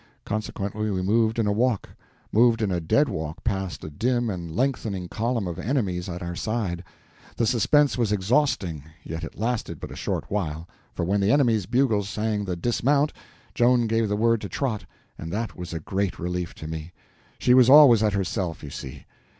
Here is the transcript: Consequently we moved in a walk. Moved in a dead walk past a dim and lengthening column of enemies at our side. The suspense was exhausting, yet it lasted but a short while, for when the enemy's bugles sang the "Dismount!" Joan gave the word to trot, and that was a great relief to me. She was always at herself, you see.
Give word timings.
Consequently 0.25 0.89
we 0.89 1.03
moved 1.03 1.37
in 1.37 1.45
a 1.45 1.51
walk. 1.51 1.89
Moved 2.31 2.63
in 2.63 2.71
a 2.71 2.79
dead 2.81 3.07
walk 3.07 3.43
past 3.43 3.83
a 3.83 3.89
dim 3.91 4.31
and 4.31 4.49
lengthening 4.49 5.07
column 5.07 5.45
of 5.45 5.59
enemies 5.59 6.09
at 6.09 6.23
our 6.23 6.33
side. 6.35 6.83
The 7.37 7.45
suspense 7.45 7.99
was 7.99 8.11
exhausting, 8.11 8.81
yet 9.03 9.23
it 9.23 9.37
lasted 9.37 9.79
but 9.79 9.91
a 9.91 9.95
short 9.95 10.25
while, 10.31 10.67
for 10.95 11.05
when 11.05 11.21
the 11.21 11.31
enemy's 11.31 11.67
bugles 11.67 12.09
sang 12.09 12.45
the 12.45 12.55
"Dismount!" 12.55 13.13
Joan 13.53 13.85
gave 13.85 14.09
the 14.09 14.15
word 14.17 14.41
to 14.41 14.49
trot, 14.49 14.85
and 15.19 15.31
that 15.31 15.55
was 15.55 15.71
a 15.71 15.79
great 15.79 16.17
relief 16.17 16.55
to 16.55 16.67
me. 16.67 16.93
She 17.37 17.53
was 17.53 17.69
always 17.69 18.01
at 18.01 18.13
herself, 18.13 18.63
you 18.63 18.71
see. 18.71 19.05